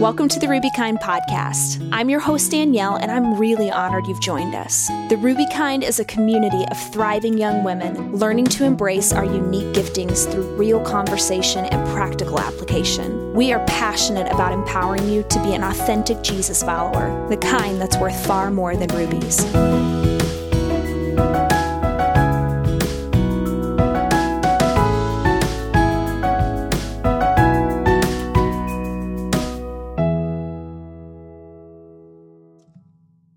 Welcome 0.00 0.28
to 0.30 0.40
the 0.40 0.48
Rubykind 0.48 1.00
podcast. 1.00 1.88
I'm 1.92 2.10
your 2.10 2.18
host, 2.18 2.50
Danielle, 2.50 2.96
and 2.96 3.12
I'm 3.12 3.38
really 3.38 3.70
honored 3.70 4.08
you've 4.08 4.20
joined 4.20 4.56
us. 4.56 4.88
The 5.08 5.14
Rubykind 5.14 5.84
is 5.84 6.00
a 6.00 6.04
community 6.04 6.64
of 6.68 6.92
thriving 6.92 7.38
young 7.38 7.62
women 7.62 8.16
learning 8.16 8.46
to 8.46 8.64
embrace 8.64 9.12
our 9.12 9.24
unique 9.24 9.72
giftings 9.72 10.28
through 10.32 10.56
real 10.56 10.80
conversation 10.80 11.64
and 11.66 11.88
practical 11.90 12.40
application. 12.40 13.15
We 13.36 13.52
are 13.52 13.62
passionate 13.66 14.32
about 14.32 14.54
empowering 14.54 15.10
you 15.10 15.22
to 15.24 15.42
be 15.42 15.52
an 15.52 15.62
authentic 15.62 16.22
Jesus 16.22 16.62
follower, 16.62 17.28
the 17.28 17.36
kind 17.36 17.78
that's 17.78 17.98
worth 17.98 18.26
far 18.26 18.50
more 18.50 18.74
than 18.74 18.88
rubies. 18.96 19.44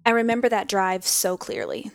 I 0.05 0.11
remember 0.11 0.47
that 0.47 0.69
drive 0.69 1.05
so 1.05 1.35
clearly. 1.35 1.91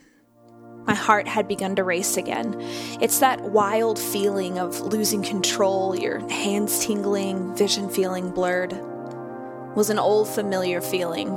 My 0.87 0.95
heart 0.95 1.27
had 1.27 1.49
begun 1.49 1.77
to 1.77 1.85
race 1.85 2.17
again. 2.17 2.57
It's 3.01 3.21
that 3.21 3.41
wild 3.41 3.99
feeling 3.99 4.59
of 4.59 4.81
losing 4.81 5.23
control, 5.23 5.97
your 5.97 6.19
hands 6.29 6.85
tingling, 6.85 7.57
vision 7.57 7.89
feeling 7.89 8.31
blurred. 8.31 8.73
It 8.75 9.77
was 9.77 9.91
an 9.91 9.99
old 9.99 10.29
familiar 10.29 10.81
feeling. 10.81 11.29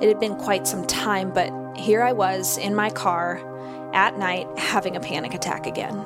It 0.00 0.08
had 0.08 0.18
been 0.18 0.36
quite 0.36 0.66
some 0.66 0.86
time, 0.86 1.32
but 1.32 1.52
here 1.76 2.02
I 2.02 2.12
was 2.12 2.56
in 2.58 2.74
my 2.74 2.90
car 2.90 3.40
at 3.94 4.18
night 4.18 4.48
having 4.58 4.96
a 4.96 5.00
panic 5.00 5.34
attack 5.34 5.66
again. 5.66 6.04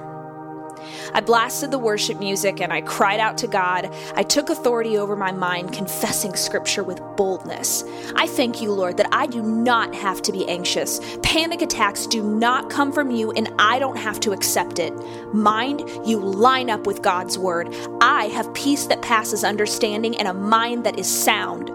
I 1.15 1.21
blasted 1.21 1.71
the 1.71 1.79
worship 1.79 2.19
music 2.19 2.61
and 2.61 2.73
I 2.73 2.81
cried 2.83 3.21
out 3.21 3.39
to 3.39 3.47
God. 3.47 3.93
I 4.15 4.23
took 4.23 4.51
authority 4.51 4.99
over 4.99 5.17
my 5.17 5.33
mind, 5.33 5.73
confessing 5.73 6.35
scripture 6.37 6.85
with 6.85 7.01
boldness. 7.17 7.85
I 8.15 8.27
thank 8.27 8.61
you, 8.61 8.73
Lord, 8.73 8.97
that 8.99 9.09
I 9.13 9.27
do 9.27 9.43
not 9.43 9.95
have 9.95 10.23
to 10.23 10.33
be 10.33 10.49
anxious. 10.49 11.01
Panic 11.23 11.63
attacks 11.63 12.07
do 12.07 12.23
not 12.23 12.71
come 12.71 12.93
from 12.93 13.11
you, 13.11 13.33
and 13.33 13.53
I 13.59 13.79
don't 13.79 13.97
have 13.97 14.21
to 14.21 14.33
accept 14.33 14.79
it. 14.79 14.93
Mind, 15.35 15.81
you 16.07 16.19
line 16.19 16.71
up 16.71 16.87
with 16.87 17.03
God's 17.03 17.39
word. 17.39 17.75
I 18.01 18.27
have 18.27 18.53
peace 18.55 18.87
that 18.87 19.03
passes 19.03 19.45
understanding 19.45 20.17
and 20.17 20.29
a 20.29 20.35
mind 20.35 20.85
that 20.85 20.99
is 20.99 21.09
sound. 21.09 21.71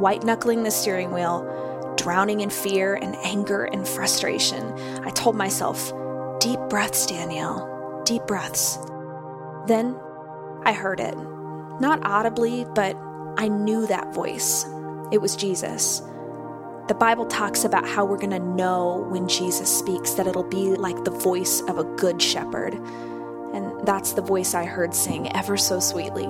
White 0.00 0.24
knuckling 0.24 0.62
the 0.62 0.70
steering 0.70 1.10
wheel, 1.10 1.94
drowning 1.96 2.40
in 2.40 2.50
fear 2.50 2.94
and 2.94 3.16
anger 3.16 3.64
and 3.64 3.86
frustration, 3.86 4.72
I 5.04 5.10
told 5.10 5.36
myself, 5.36 5.92
Deep 6.40 6.60
breaths, 6.68 7.04
Danielle 7.06 7.77
deep 8.08 8.26
breaths. 8.26 8.78
Then 9.66 9.94
I 10.64 10.72
heard 10.72 10.98
it. 10.98 11.14
Not 11.78 12.00
audibly, 12.04 12.64
but 12.74 12.96
I 13.36 13.48
knew 13.48 13.86
that 13.86 14.14
voice. 14.14 14.64
It 15.12 15.20
was 15.20 15.36
Jesus. 15.36 16.00
The 16.88 16.96
Bible 16.98 17.26
talks 17.26 17.64
about 17.64 17.86
how 17.86 18.06
we're 18.06 18.16
going 18.16 18.30
to 18.30 18.38
know 18.38 19.06
when 19.10 19.28
Jesus 19.28 19.78
speaks 19.78 20.12
that 20.12 20.26
it'll 20.26 20.48
be 20.48 20.74
like 20.74 21.04
the 21.04 21.10
voice 21.10 21.60
of 21.68 21.76
a 21.76 21.84
good 21.84 22.20
shepherd. 22.20 22.72
And 23.52 23.86
that's 23.86 24.14
the 24.14 24.22
voice 24.22 24.54
I 24.54 24.64
heard 24.64 24.94
sing 24.94 25.30
ever 25.36 25.58
so 25.58 25.78
sweetly 25.78 26.26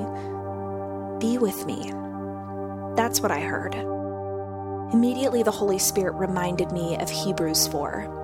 Be 1.20 1.38
with 1.38 1.64
me. 1.64 1.92
That's 2.96 3.20
what 3.20 3.30
I 3.30 3.38
heard. 3.38 3.76
Immediately, 4.92 5.44
the 5.44 5.52
Holy 5.52 5.78
Spirit 5.78 6.14
reminded 6.14 6.72
me 6.72 6.96
of 6.96 7.08
Hebrews 7.08 7.68
4. 7.68 8.17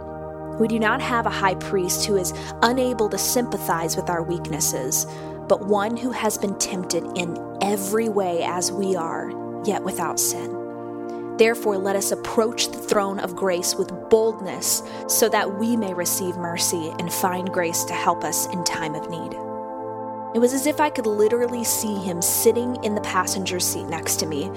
We 0.59 0.69
do 0.69 0.79
not 0.79 1.01
have 1.01 1.27
a 1.27 1.31
high 1.31 1.57
priest 1.57 2.07
who 2.07 2.17
is 2.17 2.33
unable 2.63 3.09
to 3.09 3.19
sympathize 3.19 3.97
with 3.97 4.09
our 4.09 4.23
weaknesses, 4.23 5.07
but 5.49 5.67
one 5.67 5.97
who 5.97 6.13
has 6.13 6.39
been 6.39 6.57
tempted 6.59 7.05
in 7.17 7.37
every 7.61 8.09
way 8.09 8.43
as 8.45 8.71
we 8.71 8.95
are, 8.95 9.33
yet 9.67 9.83
without 9.83 10.21
sin. 10.21 11.37
Therefore, 11.39 11.77
let 11.77 11.97
us 11.97 12.13
approach 12.13 12.69
the 12.69 12.79
throne 12.79 13.19
of 13.19 13.35
grace 13.35 13.75
with 13.75 13.91
boldness 14.09 14.85
so 15.09 15.29
that 15.31 15.59
we 15.59 15.77
may 15.77 15.93
receive 15.93 16.37
mercy 16.37 16.95
and 17.01 17.13
find 17.13 17.51
grace 17.53 17.83
to 17.85 17.93
help 17.93 18.23
us 18.23 18.47
in 18.53 18.63
time 18.63 18.95
of 18.95 19.11
need. 19.11 19.33
It 20.37 20.39
was 20.39 20.53
as 20.53 20.69
if 20.69 20.81
I 20.81 20.91
could 20.91 21.07
literally 21.07 21.65
see 21.65 21.97
him 21.97 22.23
sitting 22.23 22.83
in 22.85 22.95
the 22.95 23.01
passenger 23.01 23.59
seat 23.59 23.89
next 23.89 24.17
to 24.21 24.27
me. 24.27 24.51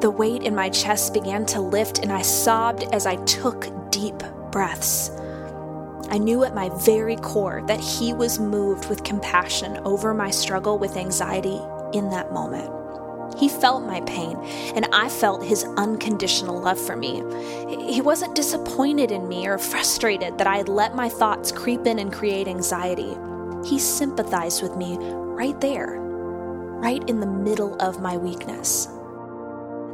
The 0.00 0.10
weight 0.10 0.42
in 0.42 0.54
my 0.54 0.68
chest 0.68 1.14
began 1.14 1.46
to 1.46 1.60
lift, 1.62 2.00
and 2.00 2.12
I 2.12 2.20
sobbed 2.20 2.82
as 2.92 3.06
I 3.06 3.16
took 3.24 3.68
deep 3.90 4.22
breaths. 4.50 5.10
I 6.10 6.18
knew 6.18 6.44
at 6.44 6.54
my 6.54 6.68
very 6.80 7.16
core 7.16 7.62
that 7.66 7.80
He 7.80 8.12
was 8.12 8.38
moved 8.38 8.88
with 8.88 9.04
compassion 9.04 9.78
over 9.84 10.12
my 10.12 10.30
struggle 10.30 10.78
with 10.78 10.96
anxiety 10.96 11.60
in 11.92 12.10
that 12.10 12.32
moment. 12.32 12.70
He 13.38 13.48
felt 13.48 13.84
my 13.84 14.00
pain, 14.02 14.36
and 14.74 14.86
I 14.92 15.08
felt 15.08 15.42
his 15.42 15.64
unconditional 15.76 16.60
love 16.60 16.78
for 16.78 16.96
me. 16.96 17.22
He 17.90 18.00
wasn't 18.00 18.34
disappointed 18.34 19.10
in 19.10 19.26
me 19.26 19.46
or 19.46 19.56
frustrated 19.58 20.36
that 20.38 20.46
I 20.46 20.58
had 20.58 20.68
let 20.68 20.94
my 20.94 21.08
thoughts 21.08 21.50
creep 21.50 21.86
in 21.86 21.98
and 21.98 22.12
create 22.12 22.46
anxiety. 22.46 23.16
He 23.64 23.78
sympathized 23.78 24.62
with 24.62 24.76
me 24.76 24.98
right 25.00 25.58
there, 25.60 25.98
right 25.98 27.02
in 27.08 27.20
the 27.20 27.26
middle 27.26 27.74
of 27.80 28.02
my 28.02 28.16
weakness 28.16 28.88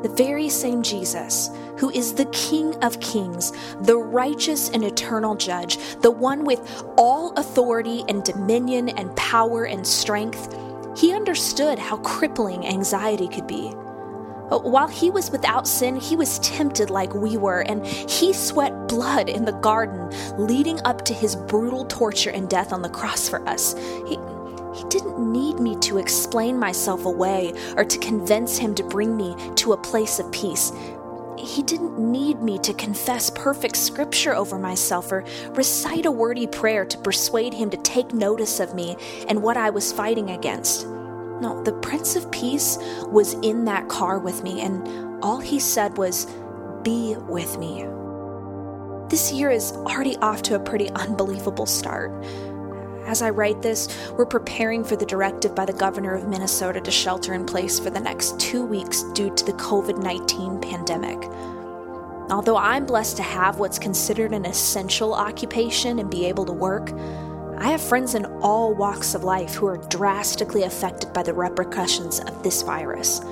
the 0.03 0.09
very 0.09 0.48
same 0.48 0.82
Jesus, 0.82 1.50
who 1.78 1.91
is 1.91 2.14
the 2.14 2.26
King 2.26 2.75
of 2.82 3.00
Kings, 3.00 3.53
the 3.82 3.97
righteous 3.97 4.70
and 4.70 4.84
eternal 4.84 5.34
Judge, 5.34 5.78
the 6.00 6.10
one 6.10 6.44
with 6.44 6.84
all 6.97 7.32
authority 7.34 8.04
and 8.09 8.25
dominion 8.25 8.88
and 8.91 9.14
power 9.16 9.64
and 9.64 9.86
strength, 9.86 10.54
he 10.97 11.12
understood 11.12 11.78
how 11.78 11.98
crippling 11.98 12.66
anxiety 12.66 13.28
could 13.28 13.47
be. 13.47 13.72
While 14.50 14.88
he 14.88 15.10
was 15.10 15.31
without 15.31 15.69
sin, 15.69 15.97
he 15.97 16.16
was 16.16 16.38
tempted 16.38 16.88
like 16.88 17.12
we 17.12 17.36
were, 17.36 17.60
and 17.60 17.86
he 17.86 18.32
sweat 18.32 18.88
blood 18.88 19.28
in 19.28 19.44
the 19.44 19.53
garden 19.53 20.10
leading 20.38 20.80
up 20.86 21.04
to 21.04 21.12
his 21.12 21.36
brutal 21.36 21.84
torture 21.84 22.30
and 22.30 22.48
death 22.48 22.72
on 22.72 22.80
the 22.80 22.88
cross 22.88 23.28
for 23.28 23.47
us. 23.47 23.75
He, 24.06 24.19
he 24.78 24.84
didn't 24.84 25.19
need 25.19 25.59
me 25.59 25.77
to 25.81 25.99
explain 25.99 26.56
myself 26.56 27.05
away 27.05 27.53
or 27.77 27.84
to 27.84 27.99
convince 27.99 28.56
him 28.56 28.77
to 28.77 28.84
bring 28.84 29.16
me 29.16 29.34
to 29.56 29.72
a 29.72 29.77
place 29.77 30.21
of 30.21 30.31
peace. 30.31 30.71
He 31.37 31.65
didn't 31.65 31.99
need 31.99 32.41
me 32.41 32.59
to 32.61 32.72
confess 32.75 33.28
perfect 33.31 33.77
scripture 33.77 34.34
over 34.34 34.56
myself 34.56 35.11
or 35.11 35.25
recite 35.50 36.06
a 36.06 36.12
wordy 36.12 36.47
prayer 36.47 36.84
to 36.84 36.99
persuade 36.99 37.55
him 37.55 37.71
to 37.71 37.77
take 37.78 38.15
notice 38.15 38.61
of 38.61 38.75
me 38.75 38.97
and 39.28 39.43
what 39.43 39.56
I 39.56 39.71
was 39.71 39.93
fighting 39.93 40.31
against. 40.31 40.87
No, 40.87 41.60
the 41.65 41.72
Prince 41.72 42.15
of 42.15 42.31
Peace 42.31 42.78
was 43.09 43.34
in 43.34 43.65
that 43.65 43.89
car 43.89 44.19
with 44.19 44.43
me, 44.43 44.60
and 44.60 45.22
all 45.25 45.39
he 45.39 45.59
said 45.59 45.97
was, 45.97 46.27
Be 46.83 47.16
with 47.28 47.59
me. 47.59 47.84
This 49.09 49.33
year 49.33 49.50
is 49.50 49.72
already 49.72 50.16
off 50.19 50.43
to 50.43 50.56
a 50.56 50.60
pretty 50.60 50.91
unbelievable 50.91 51.66
start. 51.66 52.12
As 53.09 53.23
I 53.23 53.31
write 53.31 53.63
this, 53.63 53.89
we're 54.19 54.27
preparing 54.27 54.85
for 54.85 54.95
the 54.95 55.07
directive 55.07 55.55
by 55.55 55.65
the 55.65 55.73
governor 55.73 56.15
of 56.15 56.29
Minnesota 56.29 56.79
to 56.83 56.91
shelter 56.91 57.33
in 57.33 57.47
place 57.47 57.81
for 57.81 57.89
the 57.89 57.99
next 57.99 58.39
two 58.39 58.63
weeks 58.67 59.03
due 59.15 59.35
to 59.35 59.47
the 59.47 59.55
COVID 59.55 60.03
19 60.03 60.61
pandemic. 60.61 61.17
Although 62.31 62.59
I'm 62.59 62.85
blessed 62.85 63.17
to 63.17 63.23
have 63.23 63.59
what's 63.59 63.79
considered 63.79 64.35
an 64.35 64.45
essential 64.45 65.15
occupation 65.15 66.01
and 66.01 66.11
be 66.11 66.27
able 66.27 66.45
to 66.45 66.53
work, 66.53 66.93
I 67.57 67.71
have 67.71 67.81
friends 67.81 68.15
in 68.15 68.27
all 68.43 68.75
walks 68.75 69.15
of 69.15 69.25
life 69.25 69.55
who 69.55 69.67
are 69.69 69.79
drastically 69.79 70.65
affected 70.65 71.15
by 71.15 71.23
the 71.23 71.33
repercussions 71.33 72.21
of 72.21 72.43
this 72.43 72.61
virus 72.61 73.23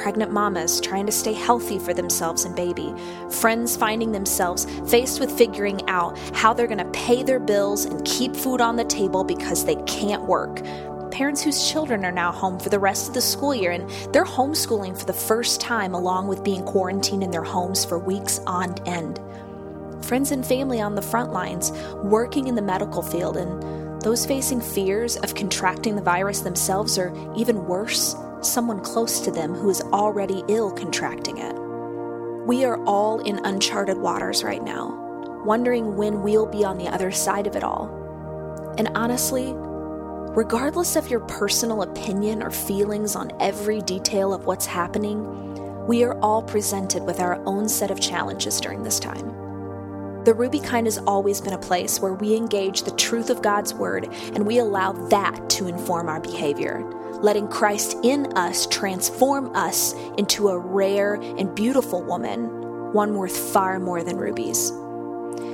pregnant 0.00 0.32
mamas 0.32 0.80
trying 0.80 1.04
to 1.04 1.12
stay 1.12 1.34
healthy 1.34 1.78
for 1.78 1.92
themselves 1.92 2.46
and 2.46 2.56
baby, 2.56 2.94
friends 3.28 3.76
finding 3.76 4.12
themselves 4.12 4.64
faced 4.90 5.20
with 5.20 5.30
figuring 5.30 5.86
out 5.88 6.18
how 6.34 6.54
they're 6.54 6.66
going 6.66 6.78
to 6.78 6.90
pay 6.92 7.22
their 7.22 7.38
bills 7.38 7.84
and 7.84 8.02
keep 8.06 8.34
food 8.34 8.62
on 8.62 8.76
the 8.76 8.84
table 8.84 9.22
because 9.22 9.66
they 9.66 9.76
can't 9.84 10.22
work. 10.22 10.64
Parents 11.10 11.42
whose 11.42 11.70
children 11.70 12.02
are 12.06 12.12
now 12.12 12.32
home 12.32 12.58
for 12.58 12.70
the 12.70 12.78
rest 12.78 13.08
of 13.08 13.14
the 13.14 13.20
school 13.20 13.54
year 13.54 13.72
and 13.72 13.90
they're 14.14 14.24
homeschooling 14.24 14.98
for 14.98 15.04
the 15.04 15.12
first 15.12 15.60
time, 15.60 15.92
along 15.92 16.28
with 16.28 16.42
being 16.42 16.64
quarantined 16.64 17.22
in 17.22 17.30
their 17.30 17.44
homes 17.44 17.84
for 17.84 17.98
weeks 17.98 18.40
on 18.46 18.74
end. 18.86 19.20
Friends 20.02 20.32
and 20.32 20.46
family 20.46 20.80
on 20.80 20.94
the 20.94 21.02
front 21.02 21.30
lines, 21.30 21.72
working 22.04 22.46
in 22.46 22.54
the 22.54 22.62
medical 22.62 23.02
field, 23.02 23.36
and 23.36 24.00
those 24.00 24.24
facing 24.24 24.62
fears 24.62 25.18
of 25.18 25.34
contracting 25.34 25.94
the 25.94 26.00
virus 26.00 26.40
themselves, 26.40 26.96
or 26.96 27.12
even 27.36 27.66
worse, 27.66 28.14
someone 28.42 28.80
close 28.80 29.20
to 29.20 29.30
them 29.30 29.54
who 29.54 29.70
is 29.70 29.82
already 29.92 30.42
ill 30.48 30.70
contracting 30.70 31.38
it. 31.38 31.54
We 32.46 32.64
are 32.64 32.82
all 32.84 33.20
in 33.20 33.38
uncharted 33.44 33.98
waters 33.98 34.42
right 34.42 34.62
now, 34.62 35.42
wondering 35.44 35.96
when 35.96 36.22
we'll 36.22 36.46
be 36.46 36.64
on 36.64 36.78
the 36.78 36.88
other 36.88 37.10
side 37.10 37.46
of 37.46 37.56
it 37.56 37.62
all. 37.62 37.88
And 38.78 38.88
honestly, 38.94 39.52
regardless 39.54 40.96
of 40.96 41.10
your 41.10 41.20
personal 41.20 41.82
opinion 41.82 42.42
or 42.42 42.50
feelings 42.50 43.14
on 43.16 43.32
every 43.40 43.80
detail 43.82 44.32
of 44.32 44.46
what's 44.46 44.66
happening, 44.66 45.26
We 45.90 46.04
are 46.04 46.16
all 46.20 46.40
presented 46.40 47.02
with 47.02 47.18
our 47.18 47.42
own 47.46 47.68
set 47.68 47.90
of 47.90 48.00
challenges 48.00 48.60
during 48.60 48.84
this 48.84 49.00
time. 49.00 49.49
The 50.30 50.36
Ruby 50.36 50.60
Kind 50.60 50.86
has 50.86 50.98
always 51.08 51.40
been 51.40 51.54
a 51.54 51.58
place 51.58 51.98
where 51.98 52.14
we 52.14 52.36
engage 52.36 52.84
the 52.84 52.92
truth 52.92 53.30
of 53.30 53.42
God's 53.42 53.74
Word 53.74 54.04
and 54.32 54.46
we 54.46 54.58
allow 54.58 54.92
that 55.08 55.50
to 55.50 55.66
inform 55.66 56.08
our 56.08 56.20
behavior, 56.20 56.84
letting 57.14 57.48
Christ 57.48 57.96
in 58.04 58.26
us 58.38 58.68
transform 58.68 59.50
us 59.56 59.92
into 60.18 60.50
a 60.50 60.56
rare 60.56 61.14
and 61.14 61.52
beautiful 61.52 62.00
woman, 62.00 62.44
one 62.92 63.16
worth 63.16 63.36
far 63.36 63.80
more 63.80 64.04
than 64.04 64.18
rubies. 64.18 64.68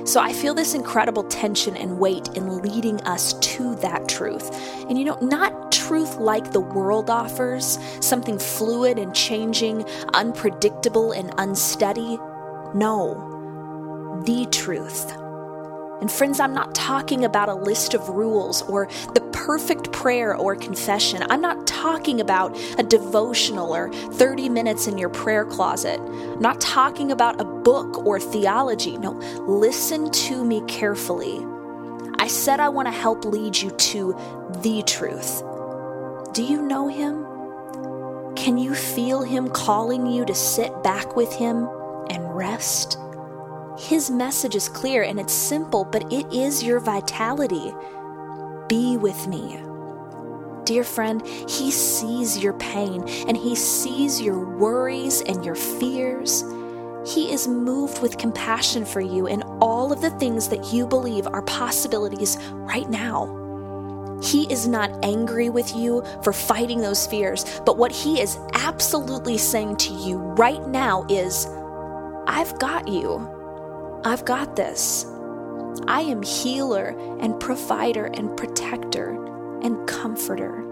So 0.07 0.19
I 0.21 0.31
feel 0.31 0.53
this 0.53 0.75
incredible 0.75 1.23
tension 1.23 1.75
and 1.75 1.97
weight 1.97 2.27
in 2.37 2.61
leading 2.61 3.01
us 3.01 3.33
to 3.33 3.73
that 3.77 4.07
truth. 4.07 4.51
And 4.87 4.99
you 4.99 5.05
know, 5.05 5.17
not 5.23 5.71
truth 5.71 6.17
like 6.17 6.51
the 6.51 6.59
world 6.61 7.09
offers, 7.09 7.79
something 7.99 8.37
fluid 8.37 8.99
and 8.99 9.15
changing, 9.15 9.85
unpredictable 10.13 11.13
and 11.13 11.33
unsteady. 11.39 12.19
No 12.75 13.36
the 14.27 14.45
truth. 14.51 15.09
And 16.01 16.11
friends, 16.11 16.41
I'm 16.41 16.53
not 16.53 16.75
talking 16.75 17.23
about 17.23 17.47
a 17.47 17.55
list 17.55 17.93
of 17.93 18.09
rules 18.09 18.61
or 18.63 18.89
the 19.15 19.21
perfect 19.31 19.93
prayer 19.93 20.35
or 20.35 20.53
confession. 20.53 21.23
I'm 21.29 21.39
not 21.39 21.65
talking 21.65 22.19
about 22.19 22.55
a 22.77 22.83
devotional 22.83 23.73
or 23.73 23.91
30 23.91 24.49
minutes 24.49 24.85
in 24.85 24.97
your 24.97 25.07
prayer 25.09 25.45
closet. 25.45 25.99
I'm 26.01 26.41
not 26.41 26.59
talking 26.59 27.11
about 27.11 27.39
a 27.39 27.45
book 27.45 28.05
or 28.05 28.19
theology. 28.19 28.97
No, 28.97 29.13
listen 29.47 30.11
to 30.11 30.43
me 30.43 30.61
carefully. 30.67 31.43
I 32.19 32.27
said 32.27 32.59
I 32.59 32.67
want 32.67 32.89
to 32.89 32.93
help 32.93 33.23
lead 33.23 33.55
you 33.55 33.71
to 33.71 34.13
the 34.61 34.83
truth. 34.85 35.41
Do 36.33 36.43
you 36.43 36.61
know 36.61 36.89
him? 36.89 37.25
Can 38.35 38.57
you 38.57 38.75
feel 38.75 39.23
him 39.23 39.49
calling 39.49 40.05
you 40.05 40.25
to 40.25 40.35
sit 40.35 40.83
back 40.83 41.15
with 41.15 41.31
him 41.33 41.69
and 42.09 42.35
rest? 42.35 42.97
His 43.87 44.11
message 44.11 44.53
is 44.53 44.67
clear 44.67 45.03
and 45.03 45.17
it's 45.17 45.31
simple, 45.31 45.85
but 45.85 46.11
it 46.11 46.25
is 46.33 46.61
your 46.61 46.81
vitality. 46.81 47.73
Be 48.67 48.97
with 48.97 49.27
me. 49.29 49.61
Dear 50.65 50.83
friend, 50.83 51.25
He 51.25 51.71
sees 51.71 52.37
your 52.37 52.51
pain 52.55 53.07
and 53.29 53.37
He 53.37 53.55
sees 53.55 54.19
your 54.19 54.57
worries 54.57 55.21
and 55.21 55.45
your 55.45 55.55
fears. 55.55 56.43
He 57.05 57.31
is 57.31 57.47
moved 57.47 58.01
with 58.01 58.17
compassion 58.17 58.83
for 58.83 58.99
you 58.99 59.27
and 59.27 59.45
all 59.61 59.93
of 59.93 60.01
the 60.01 60.11
things 60.19 60.49
that 60.49 60.73
you 60.73 60.85
believe 60.85 61.25
are 61.25 61.43
possibilities 61.43 62.35
right 62.51 62.89
now. 62.89 64.19
He 64.21 64.51
is 64.51 64.67
not 64.67 64.91
angry 65.01 65.49
with 65.49 65.73
you 65.73 66.03
for 66.23 66.33
fighting 66.33 66.81
those 66.81 67.07
fears, 67.07 67.61
but 67.65 67.77
what 67.77 67.93
He 67.93 68.19
is 68.19 68.37
absolutely 68.53 69.37
saying 69.37 69.77
to 69.77 69.93
you 69.93 70.17
right 70.17 70.67
now 70.67 71.05
is, 71.09 71.47
I've 72.27 72.59
got 72.59 72.89
you. 72.89 73.36
I've 74.07 74.23
got 74.23 74.55
this. 74.55 75.05
I 75.85 75.99
am 75.99 76.23
healer 76.23 76.95
and 77.19 77.37
provider 77.41 78.05
and 78.05 78.37
protector 78.37 79.09
and 79.61 79.85
comforter. 79.85 80.63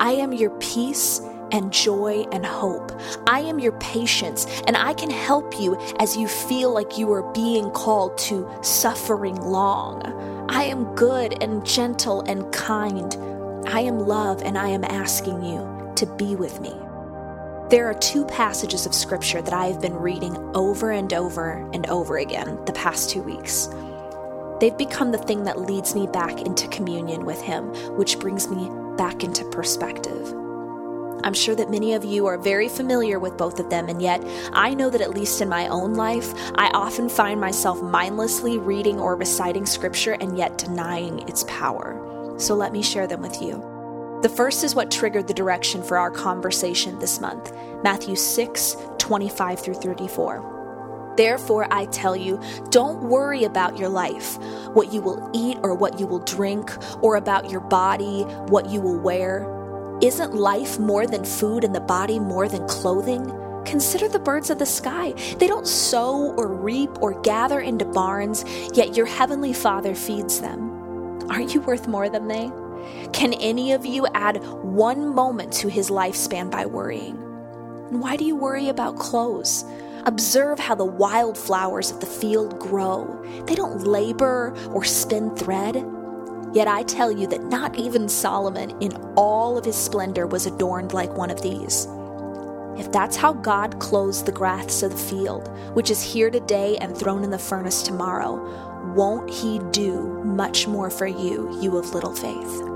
I 0.00 0.10
am 0.14 0.32
your 0.32 0.50
peace 0.58 1.20
and 1.52 1.72
joy 1.72 2.24
and 2.32 2.44
hope. 2.44 2.90
I 3.28 3.42
am 3.42 3.60
your 3.60 3.78
patience, 3.78 4.46
and 4.66 4.76
I 4.76 4.92
can 4.92 5.08
help 5.08 5.60
you 5.60 5.76
as 6.00 6.16
you 6.16 6.26
feel 6.26 6.74
like 6.74 6.98
you 6.98 7.12
are 7.12 7.32
being 7.32 7.70
called 7.70 8.18
to 8.18 8.50
suffering 8.62 9.36
long. 9.36 10.02
I 10.50 10.64
am 10.64 10.96
good 10.96 11.40
and 11.40 11.64
gentle 11.64 12.22
and 12.22 12.52
kind. 12.52 13.14
I 13.68 13.82
am 13.82 14.00
love, 14.00 14.42
and 14.42 14.58
I 14.58 14.70
am 14.70 14.82
asking 14.82 15.44
you 15.44 15.92
to 15.94 16.06
be 16.16 16.34
with 16.34 16.60
me. 16.60 16.74
There 17.74 17.90
are 17.90 17.94
two 17.94 18.24
passages 18.26 18.86
of 18.86 18.94
scripture 18.94 19.42
that 19.42 19.52
I 19.52 19.66
have 19.66 19.80
been 19.80 19.96
reading 19.96 20.36
over 20.54 20.92
and 20.92 21.12
over 21.12 21.68
and 21.72 21.84
over 21.90 22.18
again 22.18 22.64
the 22.66 22.72
past 22.72 23.10
two 23.10 23.20
weeks. 23.20 23.68
They've 24.60 24.78
become 24.78 25.10
the 25.10 25.18
thing 25.18 25.42
that 25.42 25.58
leads 25.58 25.92
me 25.92 26.06
back 26.06 26.40
into 26.40 26.68
communion 26.68 27.24
with 27.26 27.40
Him, 27.40 27.64
which 27.96 28.20
brings 28.20 28.46
me 28.46 28.70
back 28.96 29.24
into 29.24 29.44
perspective. 29.46 30.32
I'm 31.24 31.34
sure 31.34 31.56
that 31.56 31.68
many 31.68 31.94
of 31.94 32.04
you 32.04 32.26
are 32.26 32.38
very 32.38 32.68
familiar 32.68 33.18
with 33.18 33.36
both 33.36 33.58
of 33.58 33.70
them, 33.70 33.88
and 33.88 34.00
yet 34.00 34.22
I 34.52 34.72
know 34.72 34.88
that 34.88 35.00
at 35.00 35.10
least 35.10 35.40
in 35.40 35.48
my 35.48 35.66
own 35.66 35.94
life, 35.94 36.32
I 36.54 36.70
often 36.74 37.08
find 37.08 37.40
myself 37.40 37.82
mindlessly 37.82 38.56
reading 38.56 39.00
or 39.00 39.16
reciting 39.16 39.66
scripture 39.66 40.16
and 40.20 40.38
yet 40.38 40.58
denying 40.58 41.28
its 41.28 41.42
power. 41.48 42.38
So 42.38 42.54
let 42.54 42.72
me 42.72 42.84
share 42.84 43.08
them 43.08 43.20
with 43.20 43.42
you. 43.42 43.73
The 44.24 44.30
first 44.30 44.64
is 44.64 44.74
what 44.74 44.90
triggered 44.90 45.28
the 45.28 45.34
direction 45.34 45.82
for 45.82 45.98
our 45.98 46.10
conversation 46.10 46.98
this 46.98 47.20
month 47.20 47.52
Matthew 47.82 48.16
6 48.16 48.76
25 48.96 49.60
through 49.60 49.74
34. 49.74 51.12
Therefore, 51.18 51.66
I 51.70 51.84
tell 51.84 52.16
you, 52.16 52.40
don't 52.70 53.02
worry 53.02 53.44
about 53.44 53.76
your 53.76 53.90
life, 53.90 54.38
what 54.72 54.94
you 54.94 55.02
will 55.02 55.30
eat 55.34 55.58
or 55.62 55.74
what 55.74 56.00
you 56.00 56.06
will 56.06 56.20
drink, 56.20 56.72
or 57.02 57.16
about 57.16 57.50
your 57.50 57.60
body, 57.60 58.22
what 58.48 58.70
you 58.70 58.80
will 58.80 58.98
wear. 58.98 59.46
Isn't 60.00 60.32
life 60.32 60.78
more 60.78 61.06
than 61.06 61.22
food 61.22 61.62
and 61.62 61.74
the 61.74 61.80
body 61.80 62.18
more 62.18 62.48
than 62.48 62.66
clothing? 62.66 63.30
Consider 63.66 64.08
the 64.08 64.18
birds 64.18 64.48
of 64.48 64.58
the 64.58 64.64
sky. 64.64 65.12
They 65.38 65.46
don't 65.46 65.66
sow 65.66 66.32
or 66.38 66.48
reap 66.48 67.02
or 67.02 67.20
gather 67.20 67.60
into 67.60 67.84
barns, 67.84 68.42
yet 68.72 68.96
your 68.96 69.04
heavenly 69.04 69.52
Father 69.52 69.94
feeds 69.94 70.40
them. 70.40 70.70
Aren't 71.28 71.52
you 71.52 71.60
worth 71.60 71.86
more 71.88 72.08
than 72.08 72.26
they? 72.26 72.50
Can 73.12 73.32
any 73.34 73.72
of 73.72 73.86
you 73.86 74.06
add 74.14 74.44
one 74.62 75.14
moment 75.14 75.52
to 75.54 75.68
his 75.68 75.90
lifespan 75.90 76.50
by 76.50 76.66
worrying? 76.66 77.16
And 77.90 78.00
why 78.00 78.16
do 78.16 78.24
you 78.24 78.36
worry 78.36 78.68
about 78.68 78.98
clothes? 78.98 79.64
Observe 80.06 80.58
how 80.58 80.74
the 80.74 80.84
wildflowers 80.84 81.90
of 81.90 82.00
the 82.00 82.06
field 82.06 82.58
grow. 82.58 83.22
They 83.46 83.54
don't 83.54 83.86
labor 83.86 84.54
or 84.70 84.84
spin 84.84 85.34
thread. 85.36 85.76
Yet 86.52 86.68
I 86.68 86.82
tell 86.82 87.10
you 87.10 87.26
that 87.28 87.44
not 87.44 87.76
even 87.76 88.08
Solomon, 88.08 88.70
in 88.80 88.92
all 89.16 89.56
of 89.58 89.64
his 89.64 89.76
splendor, 89.76 90.26
was 90.26 90.46
adorned 90.46 90.92
like 90.92 91.16
one 91.16 91.30
of 91.30 91.42
these. 91.42 91.86
If 92.76 92.90
that's 92.90 93.16
how 93.16 93.32
God 93.32 93.78
clothes 93.78 94.24
the 94.24 94.32
grass 94.32 94.82
of 94.82 94.90
the 94.90 94.96
field, 94.96 95.48
which 95.74 95.90
is 95.90 96.02
here 96.02 96.30
today 96.30 96.76
and 96.78 96.96
thrown 96.96 97.22
in 97.22 97.30
the 97.30 97.38
furnace 97.38 97.82
tomorrow, 97.82 98.92
won't 98.94 99.30
He 99.30 99.60
do 99.70 100.22
much 100.24 100.66
more 100.66 100.90
for 100.90 101.06
you, 101.06 101.56
you 101.60 101.76
of 101.76 101.94
little 101.94 102.14
faith? 102.14 102.73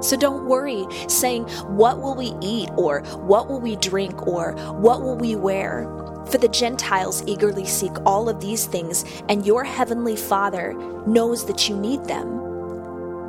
So 0.00 0.16
don't 0.16 0.46
worry 0.46 0.86
saying, 1.08 1.44
What 1.66 2.00
will 2.00 2.14
we 2.14 2.34
eat? 2.40 2.70
or 2.76 3.00
What 3.16 3.48
will 3.48 3.60
we 3.60 3.76
drink? 3.76 4.26
or 4.26 4.52
What 4.74 5.02
will 5.02 5.16
we 5.16 5.36
wear? 5.36 5.90
For 6.30 6.38
the 6.38 6.48
Gentiles 6.48 7.22
eagerly 7.26 7.66
seek 7.66 7.92
all 8.06 8.28
of 8.28 8.40
these 8.40 8.66
things, 8.66 9.04
and 9.28 9.46
your 9.46 9.62
heavenly 9.62 10.16
Father 10.16 10.72
knows 11.06 11.44
that 11.46 11.68
you 11.68 11.76
need 11.76 12.04
them. 12.04 12.40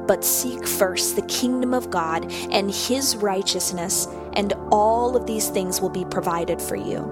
But 0.08 0.24
seek 0.24 0.66
first 0.66 1.16
the 1.16 1.24
kingdom 1.24 1.74
of 1.74 1.90
God 1.90 2.32
and 2.52 2.72
his 2.72 3.16
righteousness, 3.18 4.08
and 4.34 4.54
all 4.72 5.18
of 5.18 5.26
these 5.26 5.50
things 5.50 5.82
will 5.82 5.90
be 5.90 6.06
provided 6.06 6.62
for 6.62 6.76
you. 6.76 7.12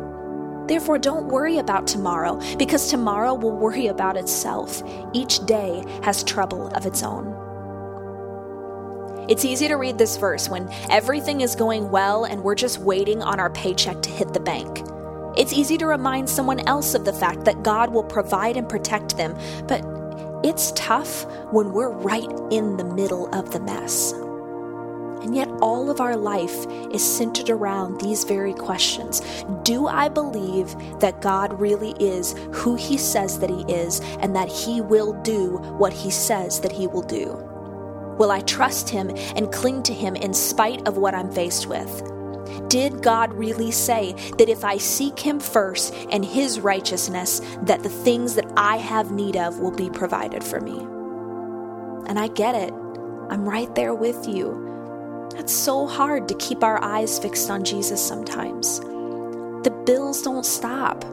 Therefore, 0.68 0.98
don't 0.98 1.28
worry 1.28 1.58
about 1.58 1.88
tomorrow, 1.88 2.40
because 2.58 2.90
tomorrow 2.90 3.34
will 3.34 3.58
worry 3.58 3.88
about 3.88 4.16
itself. 4.16 4.82
Each 5.12 5.46
day 5.46 5.84
has 6.04 6.24
trouble 6.24 6.68
of 6.68 6.86
its 6.86 7.04
own. 7.04 7.43
It's 9.30 9.46
easy 9.46 9.70
to 9.70 9.76
read 9.76 9.98
this 9.98 10.18
verse 10.18 10.50
when 10.50 10.70
everything 10.90 11.40
is 11.42 11.56
going 11.56 11.90
well 11.90 12.26
and 12.26 12.44
we're 12.44 12.56
just 12.56 12.80
waiting 12.80 13.22
on 13.24 13.40
our 13.40 13.50
paycheck 13.52 14.02
to 14.02 14.10
hit 14.10 14.34
the 14.34 14.40
bank. 14.40 14.82
It's 15.38 15.54
easy 15.54 15.78
to 15.78 15.86
remind 15.86 16.30
someone 16.30 16.60
else 16.68 16.94
of 16.94 17.06
the 17.06 17.14
fact 17.14 17.46
that 17.46 17.64
God 17.64 17.92
will 17.92 18.04
provide 18.04 18.58
and 18.58 18.68
protect 18.68 19.16
them, 19.16 19.34
but 19.66 19.82
it's 20.44 20.74
tough 20.74 21.26
when 21.54 21.72
we're 21.72 21.90
right 21.90 22.30
in 22.52 22.76
the 22.76 22.84
middle 22.84 23.34
of 23.34 23.52
the 23.54 23.62
mess. 23.62 24.12
And 24.12 25.34
yet, 25.34 25.48
all 25.62 25.90
of 25.90 26.02
our 26.02 26.18
life 26.18 26.68
is 26.92 27.02
centered 27.02 27.50
around 27.50 28.02
these 28.02 28.26
very 28.26 28.54
questions 28.54 29.22
Do 29.64 29.88
I 29.88 30.10
believe 30.10 30.76
that 31.00 31.22
God 31.22 31.58
really 31.62 31.92
is 31.92 32.36
who 32.52 32.76
He 32.76 32.98
says 32.98 33.40
that 33.40 33.50
He 33.50 33.62
is 33.72 34.02
and 34.20 34.36
that 34.36 34.50
He 34.50 34.82
will 34.82 35.14
do 35.24 35.60
what 35.78 35.94
He 35.94 36.12
says 36.12 36.60
that 36.60 36.74
He 36.74 36.88
will 36.88 37.04
do? 37.04 37.53
Will 38.18 38.32
I 38.32 38.42
trust 38.42 38.90
Him 38.90 39.10
and 39.36 39.52
cling 39.52 39.84
to 39.84 39.94
Him 39.94 40.16
in 40.16 40.34
spite 40.34 40.88
of 40.88 40.98
what 40.98 41.14
I'm 41.14 41.32
faced 41.32 41.68
with? 41.68 42.10
Did 42.70 43.02
God 43.02 43.34
really 43.34 43.72
say 43.72 44.14
that 44.38 44.50
if 44.50 44.64
I 44.64 44.78
seek 44.78 45.20
Him 45.20 45.40
first 45.40 45.94
and 46.12 46.24
His 46.24 46.60
righteousness, 46.60 47.42
that 47.64 47.84
the 47.84 47.90
things 47.90 48.36
that 48.36 48.52
I 48.58 48.78
have 48.78 49.12
need 49.12 49.38
of 49.38 49.60
will 49.60 49.76
be 49.76 49.90
provided 49.90 50.44
for 50.44 50.60
me? 50.60 50.80
And 52.08 52.20
I 52.20 52.28
get 52.28 52.56
it. 52.56 52.74
I'm 53.30 53.48
right 53.48 53.74
there 53.76 53.94
with 53.94 54.28
you. 54.28 55.30
It's 55.36 55.54
so 55.54 55.88
hard 55.88 56.28
to 56.28 56.36
keep 56.36 56.64
our 56.64 56.84
eyes 56.84 57.18
fixed 57.18 57.50
on 57.50 57.64
Jesus 57.64 58.06
sometimes. 58.06 58.80
The 58.80 59.84
bills 59.86 60.22
don't 60.22 60.46
stop. 60.46 61.04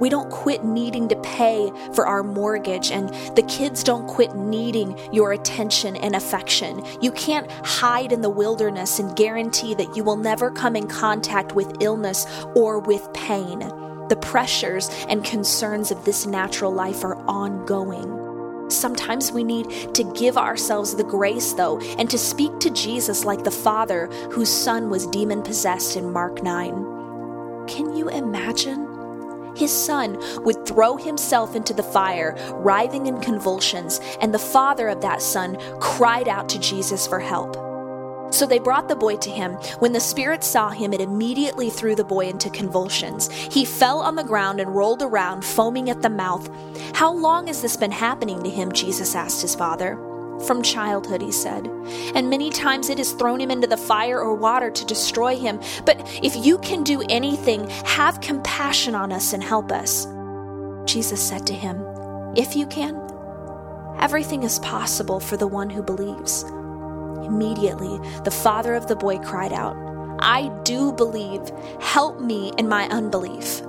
We 0.00 0.08
don't 0.08 0.30
quit 0.30 0.64
needing 0.64 1.08
to 1.08 1.16
pay 1.16 1.70
for 1.92 2.06
our 2.06 2.22
mortgage, 2.22 2.90
and 2.90 3.08
the 3.36 3.44
kids 3.48 3.82
don't 3.82 4.06
quit 4.06 4.34
needing 4.34 4.98
your 5.12 5.32
attention 5.32 5.96
and 5.96 6.14
affection. 6.14 6.84
You 7.00 7.12
can't 7.12 7.50
hide 7.50 8.12
in 8.12 8.20
the 8.20 8.30
wilderness 8.30 8.98
and 8.98 9.16
guarantee 9.16 9.74
that 9.74 9.96
you 9.96 10.04
will 10.04 10.16
never 10.16 10.50
come 10.50 10.76
in 10.76 10.86
contact 10.86 11.54
with 11.54 11.80
illness 11.80 12.26
or 12.54 12.78
with 12.78 13.12
pain. 13.12 13.58
The 14.08 14.18
pressures 14.22 14.88
and 15.08 15.24
concerns 15.24 15.90
of 15.90 16.04
this 16.04 16.26
natural 16.26 16.72
life 16.72 17.04
are 17.04 17.16
ongoing. 17.26 18.26
Sometimes 18.70 19.32
we 19.32 19.44
need 19.44 19.94
to 19.94 20.04
give 20.12 20.36
ourselves 20.36 20.94
the 20.94 21.04
grace, 21.04 21.52
though, 21.54 21.78
and 21.98 22.08
to 22.10 22.18
speak 22.18 22.58
to 22.60 22.70
Jesus 22.70 23.24
like 23.24 23.44
the 23.44 23.50
Father 23.50 24.06
whose 24.30 24.50
Son 24.50 24.90
was 24.90 25.06
demon 25.06 25.42
possessed 25.42 25.96
in 25.96 26.12
Mark 26.12 26.42
9. 26.42 27.66
Can 27.66 27.94
you 27.96 28.08
imagine? 28.08 28.87
His 29.58 29.72
son 29.72 30.16
would 30.44 30.64
throw 30.66 30.96
himself 30.96 31.56
into 31.56 31.74
the 31.74 31.82
fire, 31.82 32.36
writhing 32.54 33.06
in 33.06 33.20
convulsions, 33.20 34.00
and 34.20 34.32
the 34.32 34.38
father 34.38 34.88
of 34.88 35.00
that 35.00 35.20
son 35.20 35.58
cried 35.80 36.28
out 36.28 36.48
to 36.50 36.60
Jesus 36.60 37.06
for 37.06 37.18
help. 37.18 37.56
So 38.32 38.46
they 38.46 38.58
brought 38.58 38.88
the 38.88 38.96
boy 38.96 39.16
to 39.16 39.30
him. 39.30 39.52
When 39.80 39.92
the 39.92 40.00
spirit 40.00 40.44
saw 40.44 40.68
him, 40.70 40.92
it 40.92 41.00
immediately 41.00 41.70
threw 41.70 41.94
the 41.94 42.04
boy 42.04 42.28
into 42.28 42.50
convulsions. 42.50 43.30
He 43.30 43.64
fell 43.64 44.00
on 44.00 44.16
the 44.16 44.24
ground 44.24 44.60
and 44.60 44.74
rolled 44.74 45.02
around, 45.02 45.44
foaming 45.44 45.90
at 45.90 46.02
the 46.02 46.10
mouth. 46.10 46.48
How 46.94 47.12
long 47.12 47.46
has 47.46 47.62
this 47.62 47.76
been 47.76 47.90
happening 47.90 48.42
to 48.42 48.50
him? 48.50 48.70
Jesus 48.72 49.14
asked 49.14 49.42
his 49.42 49.54
father. 49.54 49.98
From 50.46 50.62
childhood, 50.62 51.20
he 51.20 51.32
said. 51.32 51.66
And 52.14 52.30
many 52.30 52.50
times 52.50 52.88
it 52.88 52.98
has 52.98 53.12
thrown 53.12 53.40
him 53.40 53.50
into 53.50 53.66
the 53.66 53.76
fire 53.76 54.20
or 54.20 54.34
water 54.34 54.70
to 54.70 54.84
destroy 54.86 55.36
him. 55.36 55.60
But 55.84 56.00
if 56.22 56.36
you 56.36 56.58
can 56.58 56.84
do 56.84 57.02
anything, 57.08 57.68
have 57.68 58.20
compassion 58.20 58.94
on 58.94 59.12
us 59.12 59.32
and 59.32 59.42
help 59.42 59.72
us. 59.72 60.06
Jesus 60.84 61.20
said 61.26 61.46
to 61.48 61.54
him, 61.54 61.82
If 62.36 62.56
you 62.56 62.66
can, 62.66 62.96
everything 63.98 64.42
is 64.42 64.58
possible 64.60 65.20
for 65.20 65.36
the 65.36 65.46
one 65.46 65.70
who 65.70 65.82
believes. 65.82 66.44
Immediately, 67.24 67.98
the 68.24 68.30
father 68.30 68.74
of 68.74 68.86
the 68.86 68.96
boy 68.96 69.18
cried 69.18 69.52
out, 69.52 69.76
I 70.20 70.48
do 70.64 70.92
believe. 70.92 71.50
Help 71.80 72.20
me 72.20 72.52
in 72.58 72.68
my 72.68 72.88
unbelief. 72.88 73.62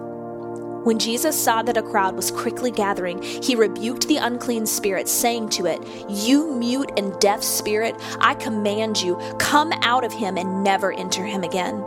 When 0.83 0.97
Jesus 0.97 1.37
saw 1.37 1.61
that 1.63 1.75
a 1.75 1.83
crowd 1.83 2.15
was 2.15 2.31
quickly 2.31 2.71
gathering, 2.71 3.21
he 3.21 3.55
rebuked 3.55 4.07
the 4.07 4.15
unclean 4.15 4.65
spirit, 4.65 5.09
saying 5.09 5.49
to 5.49 5.65
it, 5.65 5.81
You 6.09 6.55
mute 6.55 6.91
and 6.95 7.19
deaf 7.19 7.43
spirit, 7.43 7.95
I 8.21 8.35
command 8.35 9.01
you, 9.01 9.19
come 9.39 9.73
out 9.81 10.05
of 10.05 10.13
him 10.13 10.37
and 10.37 10.63
never 10.63 10.93
enter 10.93 11.25
him 11.25 11.43
again. 11.43 11.83